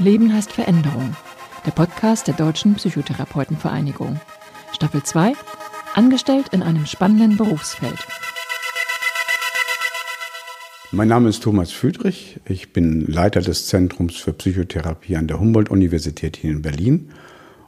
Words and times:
Leben 0.00 0.32
heißt 0.32 0.52
Veränderung. 0.52 1.16
Der 1.66 1.72
Podcast 1.72 2.28
der 2.28 2.34
Deutschen 2.34 2.76
Psychotherapeutenvereinigung. 2.76 4.20
Staffel 4.72 5.02
2. 5.02 5.32
Angestellt 5.94 6.46
in 6.52 6.62
einem 6.62 6.86
spannenden 6.86 7.36
Berufsfeld. 7.36 7.98
Mein 10.92 11.08
Name 11.08 11.28
ist 11.28 11.42
Thomas 11.42 11.72
Füdrich. 11.72 12.38
Ich 12.44 12.72
bin 12.72 13.06
Leiter 13.06 13.40
des 13.40 13.66
Zentrums 13.66 14.16
für 14.16 14.32
Psychotherapie 14.32 15.16
an 15.16 15.26
der 15.26 15.40
Humboldt-Universität 15.40 16.36
hier 16.36 16.52
in 16.52 16.62
Berlin. 16.62 17.10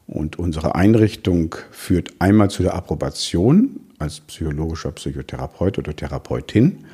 Und 0.07 0.39
unsere 0.39 0.76
Einrichtung 0.76 1.57
führt 1.72 2.14
einmal 2.21 2.49
zu 2.49 2.62
der 2.62 2.75
Approbation 2.75 3.81
als 3.99 4.21
psychologischer 4.21 4.93
Psychotherapeut 4.93 5.79
oder 5.79 5.96
Therapeutin 5.96 6.85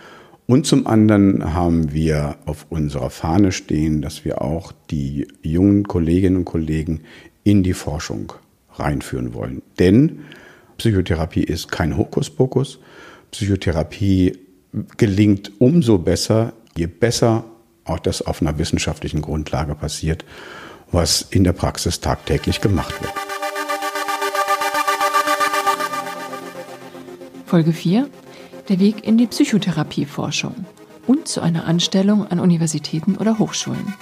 und 0.47 0.65
zum 0.67 0.87
anderen 0.87 1.55
haben 1.55 1.93
wir 1.93 2.37
auf 2.47 2.67
unserer 2.71 3.11
Fahne 3.11 3.51
stehen, 3.51 4.01
dass 4.01 4.25
wir 4.25 4.43
auch 4.43 4.73
die 4.91 5.27
jungen 5.43 5.89
Kolleginnen 5.89 6.37
und 6.37 6.45
Kollegen 6.45 7.01
in 7.43 7.65
die 7.65 7.75
Forschung 7.75 8.33
reinführen 8.75 9.35
wollen. 9.35 9.63
Denn 9.79 10.21
Psychotherapie 10.79 11.43
ist 11.43 11.71
kein 11.71 11.97
Hokuspokus. 11.97 12.79
Psychotherapie 13.33 14.39
gelingt 14.97 15.53
umso 15.59 15.99
besser, 15.99 16.53
je 16.77 16.87
besser 16.87 17.45
auch 17.85 17.99
das 17.99 18.23
auf 18.23 18.41
einer 18.41 18.59
wissenschaftlichen 18.59 19.23
Grundlage 19.23 19.75
passiert, 19.75 20.25
was 20.93 21.23
in 21.23 21.45
der 21.45 21.55
Praxis 21.55 22.01
tagtäglich 22.01 22.61
gemacht 22.61 22.95
wird. 23.03 23.13
Folge 27.47 27.73
4 27.73 28.09
der 28.69 28.81
Weg 28.81 29.07
in 29.07 29.17
die 29.17 29.27
Psychotherapieforschung 29.27 30.55
und 31.07 31.29
zu 31.29 31.41
einer 31.41 31.67
Anstellung 31.67 32.27
an 32.27 32.41
Universitäten 32.41 33.17
oder 33.17 33.39
Hochschulen. 33.39 33.95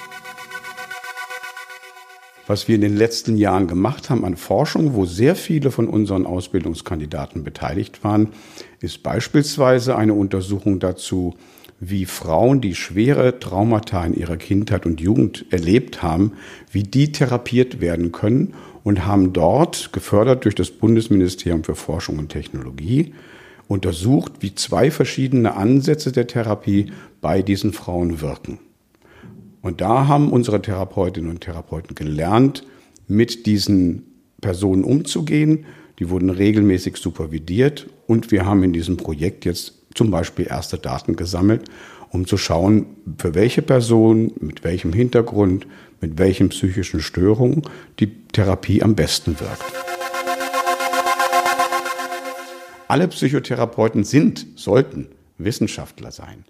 Was 2.46 2.68
wir 2.68 2.74
in 2.74 2.82
den 2.82 2.96
letzten 2.96 3.38
Jahren 3.38 3.66
gemacht 3.66 4.10
haben 4.10 4.24
an 4.24 4.36
Forschung, 4.36 4.94
wo 4.94 5.06
sehr 5.06 5.34
viele 5.34 5.70
von 5.70 5.88
unseren 5.88 6.26
Ausbildungskandidaten 6.26 7.42
beteiligt 7.42 8.04
waren, 8.04 8.28
ist 8.80 9.02
beispielsweise 9.02 9.96
eine 9.96 10.12
Untersuchung 10.12 10.78
dazu, 10.78 11.34
wie 11.80 12.04
Frauen, 12.04 12.60
die 12.60 12.74
schwere 12.74 13.40
Traumata 13.40 14.04
in 14.04 14.14
ihrer 14.14 14.36
Kindheit 14.36 14.86
und 14.86 15.00
Jugend 15.00 15.46
erlebt 15.50 16.02
haben, 16.02 16.32
wie 16.70 16.82
die 16.82 17.12
therapiert 17.12 17.80
werden 17.80 18.12
können 18.12 18.54
und 18.82 19.06
haben 19.06 19.32
dort, 19.32 19.92
gefördert 19.92 20.44
durch 20.44 20.54
das 20.54 20.70
Bundesministerium 20.70 21.64
für 21.64 21.74
Forschung 21.74 22.18
und 22.18 22.28
Technologie, 22.28 23.14
untersucht, 23.68 24.32
wie 24.40 24.54
zwei 24.54 24.90
verschiedene 24.90 25.54
Ansätze 25.54 26.12
der 26.12 26.26
Therapie 26.26 26.92
bei 27.20 27.42
diesen 27.42 27.72
Frauen 27.72 28.20
wirken. 28.20 28.58
Und 29.62 29.80
da 29.80 30.06
haben 30.08 30.30
unsere 30.30 30.60
Therapeutinnen 30.60 31.30
und 31.30 31.40
Therapeuten 31.40 31.94
gelernt, 31.94 32.64
mit 33.08 33.46
diesen 33.46 34.02
Personen 34.40 34.84
umzugehen. 34.84 35.64
Die 35.98 36.10
wurden 36.10 36.30
regelmäßig 36.30 36.96
supervidiert 36.98 37.88
und 38.06 38.30
wir 38.30 38.44
haben 38.44 38.62
in 38.62 38.72
diesem 38.72 38.96
Projekt 38.96 39.44
jetzt 39.44 39.74
zum 39.94 40.10
Beispiel 40.10 40.46
erste 40.48 40.76
Daten 40.76 41.16
gesammelt, 41.16 41.62
um 42.10 42.26
zu 42.26 42.36
schauen, 42.36 42.86
für 43.18 43.34
welche 43.34 43.62
Person, 43.62 44.32
mit 44.40 44.64
welchem 44.64 44.92
Hintergrund, 44.92 45.66
mit 46.00 46.18
welchen 46.18 46.50
psychischen 46.50 47.00
Störungen 47.00 47.62
die 48.00 48.12
Therapie 48.32 48.82
am 48.82 48.94
besten 48.94 49.40
wirkt 49.40 49.93
alle 52.94 53.08
Psychotherapeuten 53.08 54.04
sind, 54.04 54.46
sollten 54.54 55.08
Wissenschaftler 55.36 56.12
sein. 56.12 56.44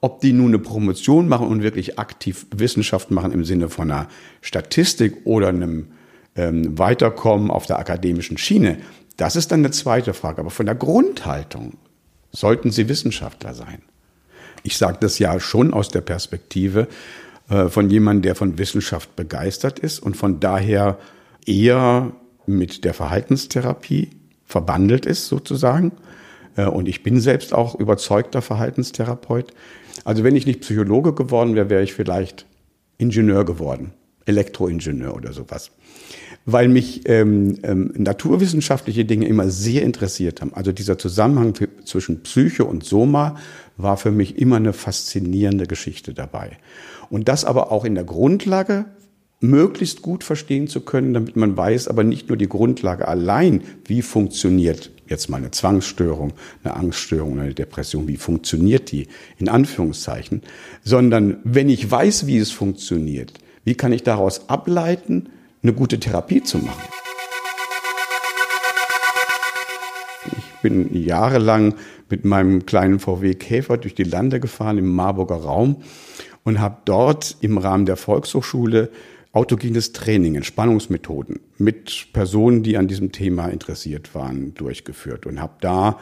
Ob 0.00 0.22
die 0.22 0.32
nun 0.32 0.48
eine 0.48 0.58
Promotion 0.58 1.28
machen 1.28 1.46
und 1.46 1.62
wirklich 1.62 1.98
aktiv 1.98 2.46
Wissenschaft 2.56 3.10
machen 3.10 3.32
im 3.32 3.44
Sinne 3.44 3.68
von 3.68 3.90
einer 3.90 4.08
Statistik 4.40 5.18
oder 5.24 5.48
einem 5.48 5.88
ähm, 6.36 6.78
Weiterkommen 6.78 7.50
auf 7.50 7.66
der 7.66 7.78
akademischen 7.78 8.38
Schiene, 8.38 8.78
das 9.18 9.36
ist 9.36 9.52
dann 9.52 9.60
eine 9.60 9.72
zweite 9.72 10.14
Frage. 10.14 10.40
Aber 10.40 10.48
von 10.48 10.64
der 10.64 10.74
Grundhaltung 10.74 11.74
sollten 12.32 12.70
sie 12.70 12.88
Wissenschaftler 12.88 13.52
sein. 13.52 13.82
Ich 14.62 14.78
sage 14.78 14.96
das 15.02 15.18
ja 15.18 15.38
schon 15.38 15.74
aus 15.74 15.90
der 15.90 16.00
Perspektive 16.00 16.88
äh, 17.50 17.68
von 17.68 17.90
jemandem, 17.90 18.22
der 18.22 18.36
von 18.36 18.56
Wissenschaft 18.56 19.16
begeistert 19.16 19.78
ist 19.78 19.98
und 19.98 20.16
von 20.16 20.40
daher 20.40 20.98
eher 21.44 22.12
mit 22.46 22.86
der 22.86 22.94
Verhaltenstherapie 22.94 24.12
verbandelt 24.50 25.06
ist 25.06 25.28
sozusagen. 25.28 25.92
Äh, 26.56 26.66
und 26.66 26.88
ich 26.88 27.02
bin 27.02 27.20
selbst 27.20 27.54
auch 27.54 27.74
überzeugter 27.74 28.42
Verhaltenstherapeut. 28.42 29.52
Also 30.04 30.24
wenn 30.24 30.36
ich 30.36 30.46
nicht 30.46 30.60
Psychologe 30.60 31.14
geworden 31.14 31.54
wäre, 31.54 31.70
wäre 31.70 31.82
ich 31.82 31.94
vielleicht 31.94 32.46
Ingenieur 32.98 33.44
geworden, 33.44 33.92
Elektroingenieur 34.26 35.14
oder 35.14 35.32
sowas. 35.32 35.70
Weil 36.46 36.68
mich 36.68 37.08
ähm, 37.08 37.58
ähm, 37.62 37.92
naturwissenschaftliche 37.96 39.04
Dinge 39.04 39.26
immer 39.26 39.50
sehr 39.50 39.82
interessiert 39.82 40.40
haben. 40.40 40.54
Also 40.54 40.72
dieser 40.72 40.98
Zusammenhang 40.98 41.54
zwischen 41.84 42.22
Psyche 42.22 42.64
und 42.64 42.84
Soma 42.84 43.36
war 43.76 43.96
für 43.96 44.10
mich 44.10 44.38
immer 44.38 44.56
eine 44.56 44.72
faszinierende 44.72 45.66
Geschichte 45.66 46.14
dabei. 46.14 46.58
Und 47.08 47.28
das 47.28 47.44
aber 47.44 47.70
auch 47.72 47.84
in 47.84 47.94
der 47.94 48.04
Grundlage 48.04 48.86
möglichst 49.40 50.02
gut 50.02 50.22
verstehen 50.22 50.68
zu 50.68 50.82
können, 50.82 51.14
damit 51.14 51.34
man 51.34 51.56
weiß, 51.56 51.88
aber 51.88 52.04
nicht 52.04 52.28
nur 52.28 52.36
die 52.36 52.48
Grundlage 52.48 53.08
allein, 53.08 53.62
wie 53.86 54.02
funktioniert 54.02 54.92
jetzt 55.08 55.28
mal 55.28 55.38
eine 55.38 55.50
Zwangsstörung, 55.50 56.34
eine 56.62 56.76
Angststörung, 56.76 57.40
eine 57.40 57.54
Depression, 57.54 58.06
wie 58.06 58.16
funktioniert 58.16 58.92
die 58.92 59.08
in 59.38 59.48
Anführungszeichen, 59.48 60.42
sondern 60.84 61.38
wenn 61.42 61.68
ich 61.68 61.90
weiß, 61.90 62.26
wie 62.26 62.38
es 62.38 62.52
funktioniert, 62.52 63.32
wie 63.64 63.74
kann 63.74 63.92
ich 63.92 64.02
daraus 64.02 64.48
ableiten, 64.48 65.30
eine 65.62 65.72
gute 65.72 65.98
Therapie 65.98 66.42
zu 66.42 66.58
machen. 66.58 66.82
Ich 70.38 70.62
bin 70.62 70.94
jahrelang 70.94 71.74
mit 72.10 72.24
meinem 72.24 72.66
kleinen 72.66 73.00
VW 73.00 73.34
Käfer 73.34 73.78
durch 73.78 73.94
die 73.94 74.04
Lande 74.04 74.40
gefahren 74.40 74.78
im 74.78 74.94
Marburger 74.94 75.36
Raum 75.36 75.76
und 76.44 76.60
habe 76.60 76.78
dort 76.84 77.36
im 77.40 77.58
Rahmen 77.58 77.86
der 77.86 77.96
Volkshochschule 77.96 78.90
autogenes 79.32 79.92
Training, 79.92 80.34
Entspannungsmethoden 80.34 81.40
mit 81.58 82.08
Personen, 82.12 82.62
die 82.62 82.76
an 82.76 82.88
diesem 82.88 83.12
Thema 83.12 83.48
interessiert 83.48 84.14
waren, 84.14 84.54
durchgeführt 84.54 85.26
und 85.26 85.40
habe 85.40 85.54
da 85.60 85.98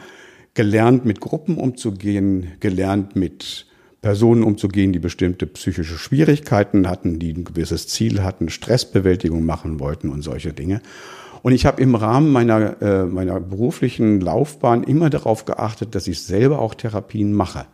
gelernt, 0.55 1.05
mit 1.05 1.19
Gruppen 1.19 1.57
umzugehen, 1.57 2.51
gelernt, 2.59 3.15
mit 3.15 3.67
Personen 4.01 4.43
umzugehen, 4.43 4.93
die 4.93 4.99
bestimmte 4.99 5.45
psychische 5.45 5.97
Schwierigkeiten 5.97 6.87
hatten, 6.87 7.19
die 7.19 7.33
ein 7.33 7.43
gewisses 7.43 7.87
Ziel 7.87 8.23
hatten, 8.23 8.49
Stressbewältigung 8.49 9.45
machen 9.45 9.79
wollten 9.79 10.09
und 10.09 10.21
solche 10.21 10.53
Dinge. 10.53 10.81
Und 11.41 11.53
ich 11.53 11.65
habe 11.65 11.81
im 11.81 11.95
Rahmen 11.95 12.31
meiner, 12.31 12.81
äh, 12.81 13.05
meiner 13.05 13.39
beruflichen 13.39 14.19
Laufbahn 14.19 14.83
immer 14.83 15.09
darauf 15.09 15.45
geachtet, 15.45 15.95
dass 15.95 16.07
ich 16.07 16.21
selber 16.21 16.59
auch 16.59 16.73
Therapien 16.73 17.33
mache. 17.33 17.65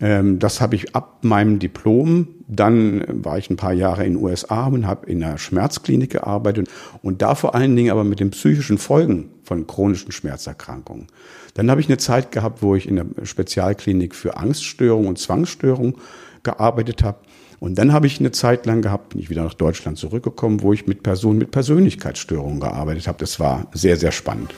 Ähm, 0.00 0.38
das 0.38 0.60
habe 0.60 0.74
ich 0.76 0.94
ab 0.94 1.18
meinem 1.22 1.58
Diplom. 1.58 2.28
Dann 2.48 3.04
war 3.08 3.38
ich 3.38 3.50
ein 3.50 3.56
paar 3.56 3.72
Jahre 3.72 4.04
in 4.04 4.14
den 4.14 4.22
USA 4.22 4.66
und 4.66 4.86
habe 4.86 5.06
in 5.10 5.22
einer 5.22 5.38
Schmerzklinik 5.38 6.10
gearbeitet 6.10 6.68
und 7.02 7.22
da 7.22 7.34
vor 7.34 7.54
allen 7.54 7.74
Dingen 7.74 7.90
aber 7.90 8.04
mit 8.04 8.20
den 8.20 8.30
psychischen 8.30 8.78
Folgen 8.78 9.30
von 9.42 9.66
chronischen 9.66 10.12
Schmerzerkrankungen. 10.12 11.06
Dann 11.54 11.70
habe 11.70 11.80
ich 11.80 11.88
eine 11.88 11.98
Zeit 11.98 12.32
gehabt, 12.32 12.62
wo 12.62 12.74
ich 12.74 12.88
in 12.88 12.96
der 12.96 13.06
Spezialklinik 13.22 14.14
für 14.14 14.36
Angststörung 14.36 15.06
und 15.06 15.18
Zwangsstörung 15.18 15.98
gearbeitet 16.42 17.02
habe. 17.02 17.18
Und 17.60 17.76
dann 17.76 17.92
habe 17.92 18.06
ich 18.06 18.20
eine 18.20 18.32
Zeit 18.32 18.66
lang 18.66 18.82
gehabt, 18.82 19.10
bin 19.10 19.20
ich 19.20 19.30
wieder 19.30 19.44
nach 19.44 19.54
Deutschland 19.54 19.96
zurückgekommen, 19.96 20.60
wo 20.60 20.72
ich 20.72 20.86
mit 20.86 21.02
Personen 21.02 21.38
mit 21.38 21.50
Persönlichkeitsstörungen 21.50 22.60
gearbeitet 22.60 23.06
habe. 23.06 23.18
Das 23.18 23.40
war 23.40 23.68
sehr, 23.72 23.96
sehr 23.96 24.12
spannend. 24.12 24.52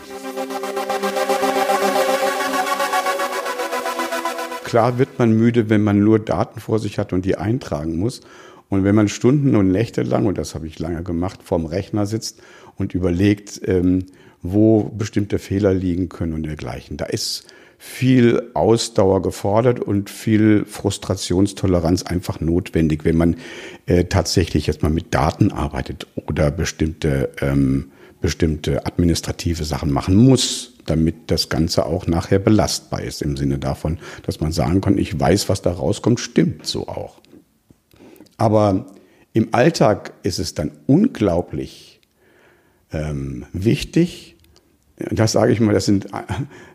Klar 4.66 4.98
wird 4.98 5.20
man 5.20 5.30
müde, 5.30 5.70
wenn 5.70 5.84
man 5.84 6.00
nur 6.00 6.18
Daten 6.18 6.58
vor 6.58 6.80
sich 6.80 6.98
hat 6.98 7.12
und 7.12 7.24
die 7.24 7.36
eintragen 7.36 7.98
muss. 7.98 8.20
Und 8.68 8.82
wenn 8.82 8.96
man 8.96 9.08
Stunden 9.08 9.54
und 9.54 9.70
Nächte 9.70 10.02
lang, 10.02 10.26
und 10.26 10.38
das 10.38 10.56
habe 10.56 10.66
ich 10.66 10.80
lange 10.80 11.04
gemacht, 11.04 11.38
vorm 11.44 11.66
Rechner 11.66 12.04
sitzt 12.04 12.42
und 12.74 12.92
überlegt, 12.92 13.60
ähm, 13.64 14.06
wo 14.42 14.82
bestimmte 14.82 15.38
Fehler 15.38 15.72
liegen 15.72 16.08
können 16.08 16.32
und 16.32 16.42
dergleichen. 16.42 16.96
Da 16.96 17.04
ist 17.04 17.46
viel 17.78 18.42
Ausdauer 18.54 19.22
gefordert 19.22 19.78
und 19.78 20.10
viel 20.10 20.64
Frustrationstoleranz 20.64 22.02
einfach 22.02 22.40
notwendig, 22.40 23.04
wenn 23.04 23.16
man 23.16 23.36
äh, 23.86 24.06
tatsächlich 24.06 24.66
jetzt 24.66 24.82
mal 24.82 24.90
mit 24.90 25.14
Daten 25.14 25.52
arbeitet 25.52 26.08
oder 26.26 26.50
bestimmte, 26.50 27.30
ähm, 27.40 27.92
bestimmte 28.20 28.84
administrative 28.84 29.62
Sachen 29.62 29.92
machen 29.92 30.16
muss 30.16 30.75
damit 30.86 31.30
das 31.30 31.48
Ganze 31.48 31.86
auch 31.86 32.06
nachher 32.06 32.38
belastbar 32.38 33.02
ist, 33.02 33.22
im 33.22 33.36
Sinne 33.36 33.58
davon, 33.58 33.98
dass 34.24 34.40
man 34.40 34.52
sagen 34.52 34.80
kann, 34.80 34.98
ich 34.98 35.18
weiß, 35.18 35.48
was 35.48 35.62
da 35.62 35.72
rauskommt, 35.72 36.20
stimmt 36.20 36.66
so 36.66 36.88
auch. 36.88 37.20
Aber 38.36 38.86
im 39.32 39.48
Alltag 39.52 40.12
ist 40.22 40.38
es 40.38 40.54
dann 40.54 40.72
unglaublich 40.86 42.00
ähm, 42.92 43.46
wichtig, 43.52 44.36
das 44.96 45.32
sage 45.32 45.52
ich 45.52 45.60
mal, 45.60 45.74
das 45.74 45.84
sind 45.84 46.06
äh, 46.06 46.22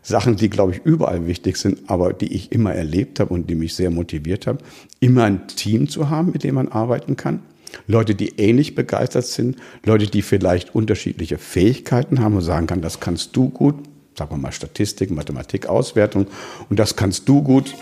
Sachen, 0.02 0.36
die, 0.36 0.48
glaube 0.48 0.72
ich, 0.72 0.80
überall 0.84 1.26
wichtig 1.26 1.56
sind, 1.56 1.90
aber 1.90 2.12
die 2.12 2.32
ich 2.32 2.52
immer 2.52 2.72
erlebt 2.72 3.18
habe 3.18 3.34
und 3.34 3.50
die 3.50 3.56
mich 3.56 3.74
sehr 3.74 3.90
motiviert 3.90 4.46
haben, 4.46 4.58
immer 5.00 5.24
ein 5.24 5.48
Team 5.48 5.88
zu 5.88 6.08
haben, 6.08 6.30
mit 6.32 6.44
dem 6.44 6.54
man 6.54 6.68
arbeiten 6.68 7.16
kann. 7.16 7.40
Leute, 7.86 8.14
die 8.14 8.38
ähnlich 8.38 8.74
begeistert 8.74 9.26
sind, 9.26 9.56
Leute, 9.84 10.06
die 10.06 10.22
vielleicht 10.22 10.74
unterschiedliche 10.74 11.38
Fähigkeiten 11.38 12.20
haben 12.20 12.36
und 12.36 12.42
sagen 12.42 12.66
kann, 12.66 12.82
das 12.82 13.00
kannst 13.00 13.34
du 13.34 13.48
gut, 13.48 13.76
sagen 14.16 14.30
wir 14.30 14.38
mal 14.38 14.52
Statistik, 14.52 15.10
Mathematik, 15.10 15.66
Auswertung 15.66 16.26
und 16.68 16.78
das 16.78 16.96
kannst 16.96 17.28
du 17.28 17.42
gut. 17.42 17.74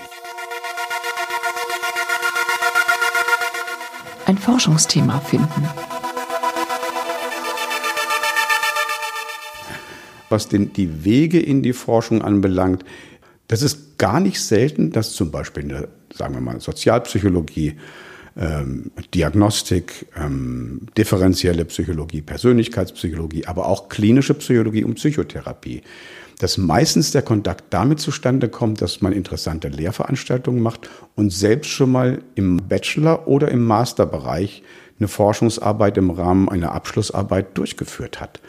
Ein 4.27 4.39
Forschungsthema 4.39 5.21
finden. 5.21 5.69
Was 10.29 10.47
den, 10.47 10.73
die 10.73 11.05
Wege 11.05 11.41
in 11.41 11.63
die 11.63 11.73
Forschung 11.73 12.23
anbelangt, 12.23 12.85
das 13.49 13.63
ist 13.63 13.99
gar 13.99 14.21
nicht 14.21 14.41
selten, 14.41 14.93
dass 14.93 15.13
zum 15.13 15.33
Beispiel 15.33 15.65
in 15.65 15.69
der, 15.71 15.89
sagen 16.15 16.35
wir 16.35 16.41
mal, 16.41 16.61
Sozialpsychologie, 16.61 17.77
ähm, 18.41 18.91
Diagnostik, 19.15 20.07
ähm, 20.17 20.87
differenzielle 20.97 21.67
Psychologie, 21.67 22.23
Persönlichkeitspsychologie, 22.23 23.47
aber 23.47 23.67
auch 23.67 23.89
klinische 23.91 24.35
Psychologie 24.35 24.83
und 24.83 24.95
Psychotherapie, 24.95 25.83
dass 26.39 26.57
meistens 26.57 27.11
der 27.11 27.21
Kontakt 27.21 27.65
damit 27.71 28.01
zustande 28.01 28.49
kommt, 28.49 28.81
dass 28.81 29.03
man 29.03 29.13
interessante 29.13 29.69
Lehrveranstaltungen 29.69 30.63
macht 30.63 30.89
und 31.15 31.31
selbst 31.31 31.69
schon 31.69 31.93
mal 31.93 32.23
im 32.35 32.57
Bachelor- 32.57 33.29
oder 33.29 33.51
im 33.51 33.63
Masterbereich 33.63 34.63
eine 35.01 35.09
Forschungsarbeit 35.09 35.97
im 35.99 36.11
Rahmen 36.11 36.49
einer 36.49 36.73
Abschlussarbeit 36.73 37.59
durchgeführt 37.59 38.21
hat. 38.21 38.41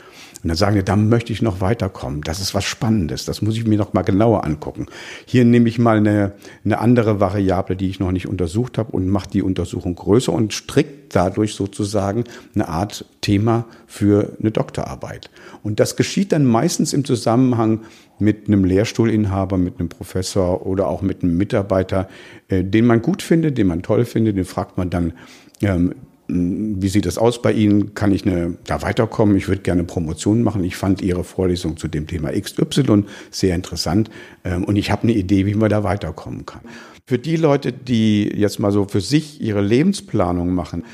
Und 0.44 0.48
dann 0.48 0.58
sagen 0.58 0.76
die, 0.76 0.84
da 0.84 0.96
möchte 0.96 1.32
ich 1.32 1.44
noch 1.44 1.62
weiterkommen. 1.62 2.22
Das 2.22 2.40
ist 2.40 2.56
was 2.56 2.64
Spannendes. 2.64 3.26
Das 3.26 3.44
muss 3.44 3.56
ich 3.56 3.68
mir 3.68 3.78
noch 3.78 3.94
mal 3.94 4.02
genauer 4.02 4.44
angucken. 4.44 4.88
Hier 5.26 5.46
nehme 5.46 5.70
ich 5.70 5.78
mal 5.78 5.98
eine, 5.98 6.34
eine 6.66 6.80
andere 6.80 7.20
Variable, 7.20 7.76
die 7.76 7.90
ich 7.90 8.00
noch 8.00 8.12
nicht 8.12 8.28
untersucht 8.28 8.80
habe 8.80 8.92
und 8.92 9.08
mache 9.08 9.30
die 9.30 9.44
Untersuchung 9.44 9.96
größer 9.96 10.34
und 10.34 10.54
strickt 10.54 11.16
dadurch 11.16 11.54
sozusagen 11.54 12.24
eine 12.56 12.70
Art 12.70 13.06
Thema 13.22 13.66
für 13.86 14.36
eine 14.40 14.50
Doktorarbeit. 14.50 15.30
Und 15.62 15.80
das 15.80 15.96
geschieht 15.96 16.32
dann 16.32 16.46
meistens 16.46 16.94
im 16.94 17.06
Zusammenhang 17.06 17.82
mit 18.18 18.48
einem 18.48 18.66
Lehrstuhlinhaber, 18.66 19.58
mit 19.58 19.80
einem 19.80 19.90
Professor 19.90 20.66
oder 20.66 20.88
auch 20.88 21.04
mit 21.04 21.22
einem 21.22 21.38
Mitarbeiter, 21.38 22.10
äh, 22.48 22.64
den 22.64 22.86
man 22.86 23.04
gut 23.04 23.22
findet, 23.22 23.60
den 23.60 23.68
man 23.68 23.84
toll 23.84 24.06
findet, 24.06 24.38
den 24.38 24.46
fragt 24.46 24.78
man 24.78 24.90
dann, 24.90 25.14
ähm, 25.62 25.94
wie 26.34 26.88
sieht 26.88 27.06
es 27.06 27.18
aus 27.18 27.42
bei 27.42 27.52
Ihnen? 27.52 27.94
Kann 27.94 28.14
ich 28.14 28.26
eine, 28.26 28.58
da 28.66 28.82
weiterkommen? 28.82 29.36
Ich 29.36 29.48
würde 29.48 29.62
gerne 29.62 29.84
Promotion 29.84 30.44
machen. 30.44 30.64
Ich 30.64 30.76
fand 30.76 31.02
Ihre 31.02 31.24
Vorlesung 31.24 31.78
zu 31.78 31.88
dem 31.88 32.08
Thema 32.08 32.32
XY 32.32 33.04
sehr 33.30 33.56
interessant 33.56 34.10
ähm, 34.44 34.64
und 34.64 34.78
ich 34.78 34.92
habe 34.92 35.04
eine 35.04 35.14
Idee, 35.14 35.46
wie 35.46 35.56
man 35.56 35.70
da 35.70 35.84
weiterkommen 35.84 36.46
kann. 36.46 36.62
Für 37.06 37.20
die 37.20 37.36
Leute, 37.36 37.74
die 37.74 38.32
jetzt 38.34 38.60
mal 38.60 38.72
so 38.72 38.86
für 38.86 39.02
sich 39.02 39.42
ihre 39.42 39.62
Lebensplanung 39.62 40.54
machen 40.54 40.86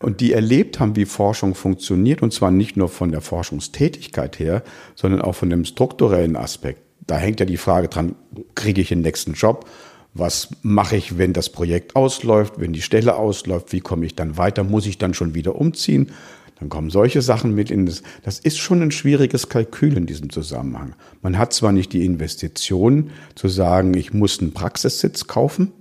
und 0.00 0.20
die 0.20 0.32
erlebt 0.32 0.80
haben, 0.80 0.96
wie 0.96 1.04
Forschung 1.04 1.54
funktioniert, 1.54 2.22
und 2.22 2.32
zwar 2.32 2.50
nicht 2.50 2.76
nur 2.76 2.88
von 2.88 3.12
der 3.12 3.20
Forschungstätigkeit 3.20 4.38
her, 4.38 4.64
sondern 4.96 5.20
auch 5.20 5.34
von 5.34 5.50
dem 5.50 5.64
strukturellen 5.64 6.34
Aspekt. 6.34 6.80
Da 7.06 7.16
hängt 7.16 7.38
ja 7.38 7.46
die 7.46 7.56
Frage 7.56 7.88
dran, 7.88 8.16
kriege 8.54 8.80
ich 8.80 8.88
den 8.88 9.02
nächsten 9.02 9.34
Job? 9.34 9.66
Was 10.12 10.48
mache 10.62 10.96
ich, 10.96 11.18
wenn 11.18 11.32
das 11.32 11.50
Projekt 11.50 11.94
ausläuft, 11.94 12.54
wenn 12.58 12.72
die 12.72 12.82
Stelle 12.82 13.16
ausläuft? 13.16 13.72
Wie 13.72 13.80
komme 13.80 14.06
ich 14.06 14.16
dann 14.16 14.36
weiter? 14.36 14.64
Muss 14.64 14.86
ich 14.86 14.98
dann 14.98 15.14
schon 15.14 15.34
wieder 15.34 15.54
umziehen? 15.54 16.10
Dann 16.58 16.68
kommen 16.68 16.90
solche 16.90 17.22
Sachen 17.22 17.54
mit 17.54 17.70
in 17.70 17.86
das. 17.86 18.02
Das 18.22 18.38
ist 18.38 18.58
schon 18.58 18.82
ein 18.82 18.90
schwieriges 18.90 19.48
Kalkül 19.48 19.96
in 19.96 20.06
diesem 20.06 20.30
Zusammenhang. 20.30 20.94
Man 21.22 21.38
hat 21.38 21.54
zwar 21.54 21.72
nicht 21.72 21.92
die 21.92 22.04
Investition 22.04 23.10
zu 23.34 23.48
sagen, 23.48 23.94
ich 23.94 24.12
muss 24.12 24.40
einen 24.40 24.52
Praxissitz 24.52 25.26
kaufen 25.26 25.72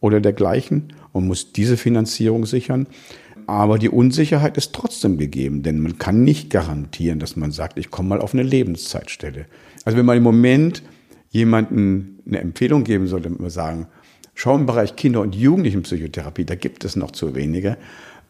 oder 0.00 0.20
dergleichen 0.20 0.94
und 1.12 1.26
muss 1.26 1.52
diese 1.52 1.76
Finanzierung 1.76 2.46
sichern. 2.46 2.86
Aber 3.46 3.78
die 3.78 3.90
Unsicherheit 3.90 4.56
ist 4.56 4.72
trotzdem 4.72 5.18
gegeben, 5.18 5.62
denn 5.62 5.80
man 5.80 5.98
kann 5.98 6.22
nicht 6.22 6.48
garantieren, 6.48 7.18
dass 7.18 7.36
man 7.36 7.52
sagt, 7.52 7.76
ich 7.76 7.90
komme 7.90 8.10
mal 8.10 8.20
auf 8.20 8.32
eine 8.32 8.44
Lebenszeitstelle. 8.44 9.46
Also 9.84 9.98
wenn 9.98 10.06
man 10.06 10.16
im 10.16 10.22
Moment 10.22 10.82
jemanden 11.32 12.20
eine 12.26 12.38
Empfehlung 12.38 12.84
geben 12.84 13.08
sollte, 13.08 13.30
wir 13.36 13.50
sagen, 13.50 13.88
schau 14.34 14.54
im 14.54 14.66
Bereich 14.66 14.94
Kinder- 14.96 15.22
und 15.22 15.34
Jugendlichenpsychotherapie, 15.34 16.44
da 16.44 16.54
gibt 16.54 16.84
es 16.84 16.94
noch 16.94 17.10
zu 17.10 17.34
wenige. 17.34 17.78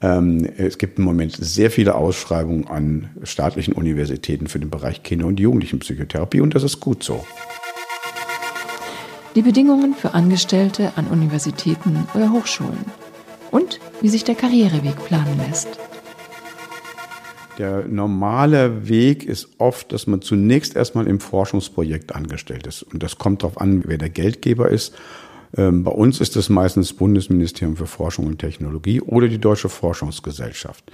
Ähm, 0.01 0.49
es 0.57 0.79
gibt 0.79 0.99
im 0.99 1.05
Moment 1.05 1.37
sehr 1.39 1.71
viele 1.71 1.97
Ausschreibungen 1.97 2.69
an 2.69 3.11
staatlichen 3.25 3.75
Universitäten 3.75 4.47
für 4.47 4.59
den 4.59 4.71
Bereich 4.71 5.03
Kinder- 5.03 5.27
und 5.27 5.39
Jugendlichenpsychotherapie 5.39 6.41
und 6.41 6.55
das 6.55 6.63
ist 6.63 6.81
gut 6.81 7.03
so. 7.03 7.25
Die 9.35 9.43
Bedingungen 9.43 9.95
für 9.95 10.15
Angestellte 10.15 10.93
an 10.97 11.07
Universitäten 11.07 12.07
oder 12.15 12.33
Hochschulen 12.33 12.85
und 13.51 13.81
wie 14.01 14.09
sich 14.09 14.25
der 14.25 14.35
Karriereweg 14.35 14.97
planen 15.05 15.39
lässt. 15.39 15.79
Der 17.59 17.87
normale 17.87 18.89
Weg 18.89 19.25
ist 19.25 19.49
oft, 19.59 19.93
dass 19.93 20.07
man 20.07 20.23
zunächst 20.23 20.75
erstmal 20.75 21.07
im 21.07 21.21
Forschungsprojekt 21.21 22.15
angestellt 22.15 22.67
ist. 22.67 22.83
Und 22.83 23.03
das 23.03 23.19
kommt 23.19 23.43
darauf 23.43 23.61
an, 23.61 23.83
wer 23.87 23.99
der 23.99 24.11
Geldgeber 24.11 24.71
ist. 24.71 24.95
Ähm, 25.57 25.85
bei 25.85 25.91
uns 25.91 26.21
ist 26.21 26.37
es 26.37 26.49
meistens 26.49 26.95
Bundesministerium 26.95 27.77
für 27.77 27.87
Forschung 27.87 28.27
und 28.27 28.39
Technologie 28.39 29.01
oder 29.03 29.29
die 29.29 29.39
Deutsche 29.39 29.69
Forschungsgesellschaft. 29.69 30.91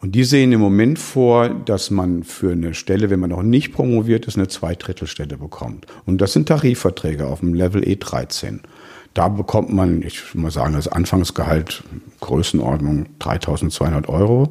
Und 0.00 0.14
die 0.14 0.24
sehen 0.24 0.52
im 0.52 0.60
Moment 0.60 0.98
vor, 0.98 1.48
dass 1.48 1.90
man 1.90 2.22
für 2.22 2.52
eine 2.52 2.72
Stelle, 2.72 3.10
wenn 3.10 3.20
man 3.20 3.30
noch 3.30 3.42
nicht 3.42 3.72
promoviert 3.72 4.26
ist, 4.26 4.36
eine 4.36 4.48
Zweidrittelstelle 4.48 5.36
bekommt. 5.36 5.86
Und 6.06 6.20
das 6.20 6.32
sind 6.32 6.46
Tarifverträge 6.46 7.26
auf 7.26 7.40
dem 7.40 7.52
Level 7.52 7.82
E13. 7.82 8.60
Da 9.14 9.28
bekommt 9.28 9.72
man, 9.72 10.02
ich 10.02 10.22
würde 10.32 10.42
mal 10.42 10.50
sagen, 10.52 10.74
das 10.74 10.86
Anfangsgehalt 10.86 11.82
Größenordnung 12.20 13.06
3200 13.18 14.08
Euro 14.08 14.48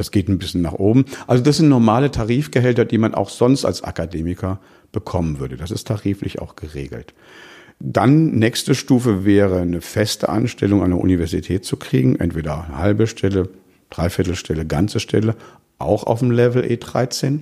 das 0.00 0.10
geht 0.10 0.30
ein 0.30 0.38
bisschen 0.38 0.62
nach 0.62 0.72
oben. 0.72 1.04
Also 1.26 1.44
das 1.44 1.58
sind 1.58 1.68
normale 1.68 2.10
Tarifgehälter, 2.10 2.86
die 2.86 2.96
man 2.96 3.14
auch 3.14 3.28
sonst 3.28 3.66
als 3.66 3.84
Akademiker 3.84 4.58
bekommen 4.92 5.40
würde. 5.40 5.58
Das 5.58 5.70
ist 5.70 5.88
tariflich 5.88 6.38
auch 6.40 6.56
geregelt. 6.56 7.12
Dann 7.80 8.30
nächste 8.30 8.74
Stufe 8.74 9.26
wäre 9.26 9.60
eine 9.60 9.82
feste 9.82 10.30
Anstellung 10.30 10.82
an 10.82 10.88
der 10.88 11.00
Universität 11.00 11.66
zu 11.66 11.76
kriegen, 11.76 12.16
entweder 12.16 12.64
eine 12.64 12.78
halbe 12.78 13.06
Stelle, 13.06 13.50
Dreiviertelstelle, 13.90 14.64
ganze 14.64 15.00
Stelle, 15.00 15.36
auch 15.78 16.04
auf 16.04 16.20
dem 16.20 16.30
Level 16.30 16.62
E13. 16.62 17.40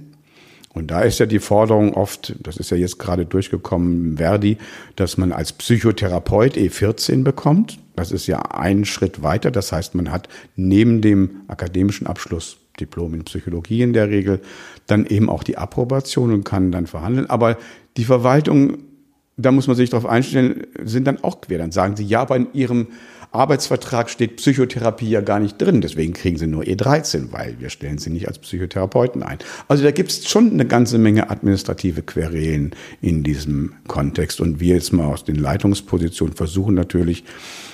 Und 0.74 0.90
da 0.90 1.00
ist 1.00 1.18
ja 1.18 1.26
die 1.26 1.38
Forderung 1.38 1.94
oft, 1.94 2.34
das 2.40 2.56
ist 2.58 2.70
ja 2.70 2.76
jetzt 2.76 2.98
gerade 2.98 3.24
durchgekommen, 3.26 4.18
Verdi, 4.18 4.58
dass 4.96 5.16
man 5.16 5.32
als 5.32 5.52
Psychotherapeut 5.52 6.56
E14 6.56 7.24
bekommt. 7.24 7.78
Das 7.96 8.12
ist 8.12 8.26
ja 8.26 8.40
ein 8.42 8.84
Schritt 8.84 9.22
weiter. 9.22 9.50
Das 9.50 9.72
heißt, 9.72 9.94
man 9.94 10.12
hat 10.12 10.28
neben 10.56 11.00
dem 11.00 11.42
akademischen 11.48 12.06
Abschluss 12.06 12.58
Diplom 12.78 13.14
in 13.14 13.24
Psychologie 13.24 13.82
in 13.82 13.92
der 13.92 14.08
Regel, 14.08 14.40
dann 14.86 15.06
eben 15.06 15.28
auch 15.28 15.42
die 15.42 15.58
Approbation 15.58 16.32
und 16.32 16.44
kann 16.44 16.70
dann 16.70 16.86
verhandeln. 16.86 17.28
Aber 17.28 17.56
die 17.96 18.04
Verwaltung, 18.04 18.78
da 19.36 19.52
muss 19.52 19.66
man 19.66 19.76
sich 19.76 19.90
darauf 19.90 20.06
einstellen, 20.06 20.66
sind 20.84 21.06
dann 21.06 21.22
auch 21.24 21.40
quer. 21.40 21.58
Dann 21.58 21.72
sagen 21.72 21.96
sie, 21.96 22.04
ja, 22.04 22.20
aber 22.20 22.36
in 22.36 22.48
ihrem 22.52 22.88
Arbeitsvertrag 23.30 24.08
steht 24.08 24.36
Psychotherapie 24.36 25.10
ja 25.10 25.20
gar 25.20 25.38
nicht 25.38 25.60
drin. 25.60 25.80
Deswegen 25.80 26.14
kriegen 26.14 26.38
sie 26.38 26.46
nur 26.46 26.62
E13, 26.62 27.30
weil 27.30 27.56
wir 27.58 27.68
stellen 27.68 27.98
sie 27.98 28.10
nicht 28.10 28.28
als 28.28 28.38
Psychotherapeuten 28.38 29.22
ein. 29.22 29.38
Also 29.68 29.84
da 29.84 29.90
gibt 29.90 30.10
es 30.10 30.28
schon 30.28 30.52
eine 30.52 30.66
ganze 30.66 30.98
Menge 30.98 31.30
administrative 31.30 32.02
Querelen 32.02 32.74
in 33.00 33.22
diesem 33.22 33.74
Kontext. 33.86 34.40
Und 34.40 34.60
wir 34.60 34.74
jetzt 34.74 34.92
mal 34.92 35.06
aus 35.06 35.24
den 35.24 35.36
Leitungspositionen 35.36 36.34
versuchen 36.34 36.74
natürlich, 36.74 37.24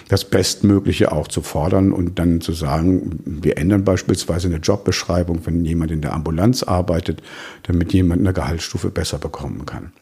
das 0.09 0.25
Bestmögliche 0.25 1.13
auch 1.13 1.29
zu 1.29 1.41
fordern 1.41 1.93
und 1.93 2.19
dann 2.19 2.41
zu 2.41 2.53
sagen, 2.53 3.21
wir 3.25 3.57
ändern 3.57 3.85
beispielsweise 3.85 4.49
eine 4.49 4.59
Jobbeschreibung, 4.59 5.41
wenn 5.47 5.65
jemand 5.65 5.91
in 5.93 6.03
der 6.03 6.13
Ambulanz 6.13 6.63
arbeitet, 6.63 7.23
damit 7.63 7.93
jemand 7.93 8.21
eine 8.21 8.33
Gehaltsstufe 8.33 8.91
besser 8.91 9.19
bekommen 9.19 9.65
kann. 9.65 9.93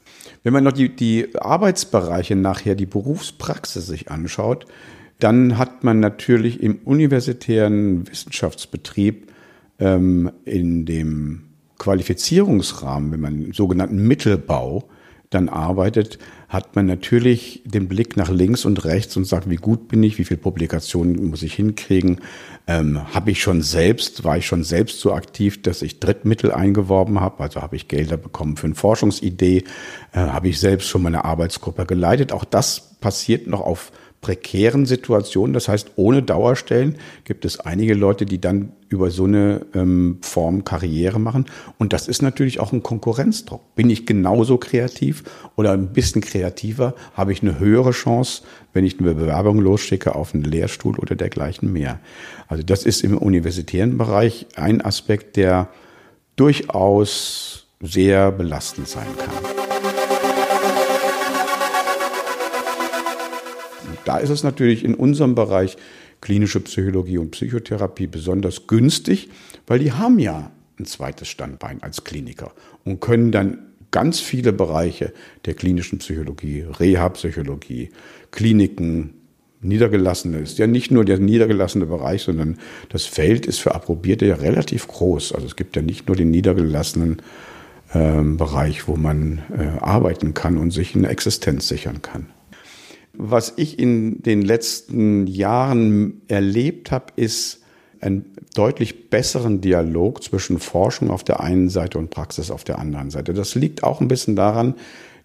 Wenn 0.43 0.53
man 0.53 0.65
noch 0.65 0.73
die, 0.73 0.89
die 0.95 1.29
Arbeitsbereiche 1.37 2.35
nachher, 2.35 2.75
die 2.75 2.87
Berufspraxis 2.87 3.87
sich 3.87 4.11
anschaut, 4.11 4.67
dann 5.23 5.59
hat 5.59 5.85
man 5.85 6.01
natürlich 6.01 6.63
im 6.63 6.81
universitären 6.85 8.09
Wissenschaftsbetrieb 8.09 9.31
ähm, 9.79 10.31
in 10.45 10.85
dem 10.85 11.43
Qualifizierungsrahmen, 11.79 13.13
wenn 13.13 13.21
man 13.21 13.43
im 13.43 13.53
sogenannten 13.53 14.07
Mittelbau 14.07 14.89
dann 15.31 15.49
arbeitet, 15.49 16.19
hat 16.49 16.77
man 16.77 16.87
natürlich 16.87 17.63
den 17.65 17.89
Blick 17.89 18.17
nach 18.17 18.31
links 18.31 18.65
und 18.65 18.85
rechts 18.85 19.17
und 19.17 19.25
sagt, 19.25 19.49
wie 19.49 19.57
gut 19.57 19.89
bin 19.89 20.03
ich, 20.03 20.19
wie 20.19 20.25
viele 20.25 20.41
Publikationen 20.41 21.31
muss 21.31 21.43
ich 21.43 21.55
hinkriegen, 21.55 22.21
ähm, 22.67 23.15
habe 23.15 23.31
ich 23.31 23.41
schon 23.41 23.63
selbst, 23.63 24.25
war 24.25 24.37
ich 24.37 24.47
schon 24.47 24.63
selbst 24.63 25.01
so 25.01 25.15
aktiv, 25.15 25.63
dass 25.63 25.83
ich 25.83 26.01
Drittmittel 26.01 26.53
eingeworben 26.53 27.21
habe, 27.21 27.43
also 27.43 27.63
habe 27.63 27.77
ich 27.77 27.89
Gelder 27.89 28.17
bekommen 28.17 28.57
für 28.57 28.67
eine 28.67 28.75
Forschungsidee, 28.75 29.65
äh, 30.13 30.19
habe 30.19 30.49
ich 30.49 30.61
selbst 30.61 30.89
schon 30.89 31.03
meine 31.03 31.25
Arbeitsgruppe 31.25 31.87
geleitet. 31.87 32.33
Auch 32.33 32.45
das 32.45 32.99
passiert 33.01 33.47
noch 33.47 33.61
auf 33.61 33.93
prekären 34.23 34.87
Situationen, 34.87 35.53
das 35.53 35.69
heißt 35.69 35.93
ohne 35.97 36.23
Dauerstellen, 36.23 36.97
gibt 37.25 37.45
es 37.45 37.59
einige 37.59 37.95
Leute, 37.95 38.25
die 38.25 38.41
dann 38.41 38.73
über 38.89 39.11
so 39.11 39.25
eine 39.25 39.67
ähm, 39.75 40.19
Form 40.23 40.65
Karriere 40.65 41.19
machen. 41.19 41.47
Und 41.77 41.93
das 41.93 42.07
ist 42.07 42.23
natürlich 42.23 42.61
auch 42.61 42.73
ein 42.73 42.85
Konkurrenzdruck. 42.85 43.75
Bin 43.75 43.91
ich 43.91 44.07
genauso 44.07 44.59
kreativ 44.59 45.25
oder 45.57 45.73
ein 45.73 45.93
bisschen 45.93 46.23
kreativer, 46.23 46.95
habe 47.15 47.33
ich 47.33 47.43
eine 47.43 47.59
höhere 47.59 47.91
Chance, 47.91 48.45
wenn 48.73 48.85
ich 48.85 49.01
eine 49.01 49.13
Bewerbung 49.13 49.59
losschicke 49.59 50.15
auf 50.15 50.35
einen 50.35 50.45
Lehrstuhl 50.45 50.97
oder 50.99 51.17
dergleichen 51.17 51.73
mehr. 51.73 51.99
Also 52.47 52.63
das 52.63 52.85
ist 52.85 53.03
im 53.03 53.19
universitären 53.19 53.99
Bereich 53.99 54.47
ein 54.55 54.83
Aspekt, 54.83 55.37
der 55.37 55.69
durchaus 56.37 57.67
sehr 57.81 58.31
belastend 58.31 58.87
sein 58.87 59.09
kann. 59.19 59.62
Ist 64.23 64.31
es 64.31 64.43
natürlich 64.43 64.85
in 64.85 64.95
unserem 64.95 65.35
Bereich 65.35 65.77
klinische 66.21 66.61
Psychologie 66.61 67.19
und 67.19 67.33
Psychotherapie 67.33 68.07
besonders 68.07 68.67
günstig, 68.67 69.29
weil 69.67 69.79
die 69.79 69.93
haben 69.93 70.19
ja 70.19 70.51
ein 70.79 70.87
zweites 70.87 71.29
Standbein 71.29 71.83
als 71.83 72.05
Kliniker 72.05 72.53
und 72.85 73.01
können 73.01 73.33
dann 73.33 73.59
ganz 73.91 74.21
viele 74.21 74.53
Bereiche 74.53 75.13
der 75.45 75.55
klinischen 75.55 75.99
Psychologie, 75.99 76.65
Reha-Psychologie, 76.69 77.91
Kliniken, 78.31 79.15
Niedergelassene 79.63 80.39
ist 80.39 80.59
ja 80.59 80.67
nicht 80.67 80.91
nur 80.91 81.05
der 81.05 81.19
niedergelassene 81.19 81.87
Bereich, 81.87 82.23
sondern 82.23 82.59
das 82.89 83.05
Feld 83.05 83.47
ist 83.47 83.61
für 83.61 83.75
Approbierte 83.75 84.27
ja 84.27 84.35
relativ 84.35 84.89
groß. 84.89 85.33
Also 85.33 85.47
es 85.47 85.55
gibt 85.55 85.77
ja 85.77 85.83
nicht 85.83 86.09
nur 86.09 86.17
den 86.17 86.31
niedergelassenen 86.33 87.23
äh, 87.93 88.23
Bereich, 88.23 88.89
wo 88.89 88.97
man 88.97 89.43
äh, 89.57 89.79
arbeiten 89.81 90.35
kann 90.35 90.59
und 90.59 90.73
sich 90.73 90.97
eine 90.97 91.09
Existenz 91.09 91.69
sichern 91.69 92.03
kann. 92.03 92.27
Was 93.15 93.55
ich 93.57 93.79
in 93.79 94.23
den 94.23 94.43
letzten 94.43 95.27
Jahren 95.27 96.23
erlebt 96.29 96.91
habe, 96.91 97.07
ist 97.17 97.61
einen 98.01 98.25
deutlich 98.55 99.11
besseren 99.11 99.61
Dialog 99.61 100.23
zwischen 100.23 100.59
Forschung 100.59 101.11
auf 101.11 101.23
der 101.23 101.41
einen 101.41 101.69
Seite 101.69 101.99
und 101.99 102.11
Praxis 102.11 102.51
auf 102.51 102.65
der 102.65 102.79
anderen 102.79 103.11
Seite. 103.11 103.33
Das 103.33 103.55
liegt 103.55 103.85
auch 103.85 104.01
ein 104.01 104.09
bisschen 104.09 104.35
daran, 104.35 104.75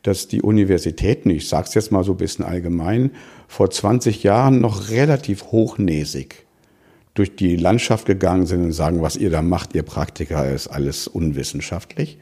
dass 0.03 0.27
die 0.27 0.41
Universitäten, 0.41 1.29
ich 1.29 1.49
sage 1.49 1.67
es 1.67 1.73
jetzt 1.73 1.91
mal 1.91 2.03
so 2.03 2.13
ein 2.13 2.17
bisschen 2.17 2.45
allgemein, 2.45 3.11
vor 3.47 3.69
20 3.69 4.23
Jahren 4.23 4.61
noch 4.61 4.89
relativ 4.89 5.45
hochnäsig 5.45 6.45
durch 7.13 7.35
die 7.35 7.55
Landschaft 7.55 8.05
gegangen 8.05 8.45
sind 8.45 8.63
und 8.63 8.73
sagen, 8.73 9.01
was 9.01 9.15
ihr 9.15 9.31
da 9.31 9.41
macht, 9.41 9.73
ihr 9.73 9.83
Praktiker, 9.83 10.51
ist 10.51 10.67
alles 10.67 11.07
unwissenschaftlich. 11.07 12.19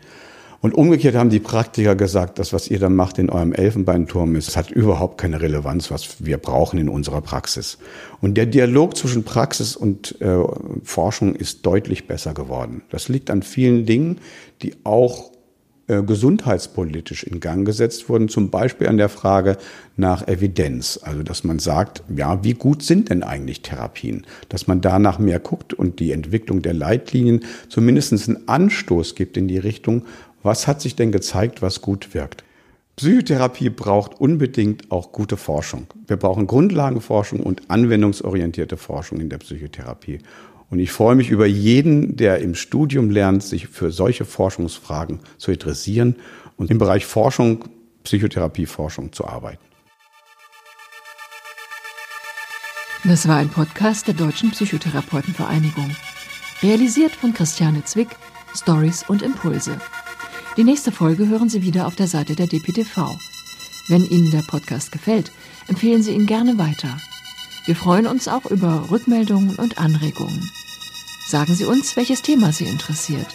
Und 0.65 0.73
umgekehrt 0.73 1.13
haben 1.13 1.29
die 1.29 1.39
Praktiker 1.39 1.95
gesagt, 1.95 2.39
das, 2.39 2.51
was 2.51 2.71
ihr 2.71 2.79
da 2.79 2.89
macht 2.89 3.19
in 3.19 3.29
eurem 3.29 3.53
Elfenbeinturm, 3.53 4.35
ist, 4.35 4.57
hat 4.57 4.71
überhaupt 4.71 5.19
keine 5.19 5.39
Relevanz, 5.39 5.91
was 5.91 6.25
wir 6.25 6.39
brauchen 6.39 6.79
in 6.79 6.89
unserer 6.89 7.21
Praxis. 7.21 7.77
Und 8.19 8.33
der 8.33 8.47
Dialog 8.47 8.97
zwischen 8.97 9.23
Praxis 9.23 9.75
und 9.75 10.19
äh, 10.21 10.39
Forschung 10.83 11.35
ist 11.35 11.67
deutlich 11.67 12.07
besser 12.07 12.33
geworden. 12.33 12.81
Das 12.89 13.09
liegt 13.09 13.29
an 13.29 13.43
vielen 13.43 13.85
Dingen, 13.85 14.17
die 14.63 14.73
auch 14.83 15.29
äh, 15.87 16.01
gesundheitspolitisch 16.01 17.23
in 17.25 17.39
Gang 17.39 17.63
gesetzt 17.63 18.09
wurden, 18.09 18.27
zum 18.27 18.49
Beispiel 18.49 18.87
an 18.87 18.97
der 18.97 19.07
Frage 19.07 19.57
nach 19.97 20.27
Evidenz. 20.27 20.99
Also, 21.03 21.21
dass 21.21 21.43
man 21.43 21.59
sagt, 21.59 22.01
ja, 22.15 22.43
wie 22.43 22.55
gut 22.55 22.81
sind 22.81 23.11
denn 23.11 23.21
eigentlich 23.21 23.61
Therapien? 23.61 24.25
Dass 24.49 24.65
man 24.65 24.81
danach 24.81 25.19
mehr 25.19 25.39
guckt 25.39 25.75
und 25.75 25.99
die 25.99 26.11
Entwicklung 26.11 26.63
der 26.63 26.73
Leitlinien 26.73 27.41
zumindest 27.69 28.13
einen 28.13 28.47
Anstoß 28.47 29.13
gibt 29.13 29.37
in 29.37 29.47
die 29.47 29.59
Richtung, 29.59 30.05
was 30.45 30.67
hat 30.67 30.79
sich 30.79 30.95
denn 30.95 31.11
gezeigt, 31.11 31.61
was 31.61 31.81
gut 31.81 32.13
wirkt? 32.13 32.43
Psychotherapie 32.95 33.69
braucht 33.69 34.21
unbedingt 34.21 34.89
auch 34.91 35.11
gute 35.11 35.35
Forschung. 35.35 35.87
Wir 36.07 36.15
brauchen 36.15 36.47
Grundlagenforschung 36.47 37.41
und 37.41 37.69
anwendungsorientierte 37.69 38.77
Forschung 38.77 39.19
in 39.19 39.29
der 39.29 39.39
Psychotherapie. 39.39 40.19
Und 40.69 40.79
ich 40.79 40.91
freue 40.91 41.15
mich 41.15 41.29
über 41.29 41.45
jeden, 41.45 42.15
der 42.15 42.39
im 42.39 42.55
Studium 42.55 43.09
lernt, 43.09 43.43
sich 43.43 43.67
für 43.67 43.91
solche 43.91 44.23
Forschungsfragen 44.23 45.19
zu 45.37 45.51
interessieren 45.51 46.15
und 46.57 46.71
im 46.71 46.77
Bereich 46.77 47.05
Forschung, 47.05 47.65
Psychotherapieforschung 48.03 49.11
zu 49.11 49.25
arbeiten. 49.25 49.63
Das 53.03 53.27
war 53.27 53.37
ein 53.37 53.49
Podcast 53.49 54.07
der 54.07 54.13
Deutschen 54.13 54.51
Psychotherapeutenvereinigung. 54.51 55.95
Realisiert 56.63 57.11
von 57.11 57.33
Christiane 57.33 57.83
Zwick, 57.83 58.09
Stories 58.55 59.03
und 59.07 59.21
Impulse. 59.21 59.79
Die 60.57 60.63
nächste 60.63 60.91
Folge 60.93 61.27
hören 61.27 61.49
Sie 61.49 61.63
wieder 61.63 61.85
auf 61.85 61.95
der 61.95 62.07
Seite 62.07 62.33
der 62.35 62.47
DPTV. 62.47 63.19
Wenn 63.89 64.05
Ihnen 64.05 64.31
der 64.31 64.41
Podcast 64.41 64.93
gefällt, 64.93 65.33
empfehlen 65.67 66.01
Sie 66.01 66.11
ihn 66.11 66.27
gerne 66.27 66.57
weiter. 66.57 66.97
Wir 67.65 67.75
freuen 67.75 68.07
uns 68.07 68.29
auch 68.29 68.45
über 68.45 68.89
Rückmeldungen 68.89 69.57
und 69.57 69.77
Anregungen. 69.77 70.49
Sagen 71.27 71.55
Sie 71.55 71.65
uns, 71.65 71.97
welches 71.97 72.21
Thema 72.21 72.53
Sie 72.53 72.65
interessiert. 72.65 73.27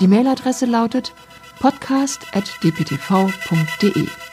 Die 0.00 0.06
Mailadresse 0.06 0.66
lautet 0.66 1.12
podcast.dptv.de. 1.58 4.27